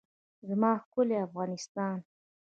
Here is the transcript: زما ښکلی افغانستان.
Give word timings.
زما 0.47 0.71
ښکلی 0.83 1.15
افغانستان. 1.27 1.97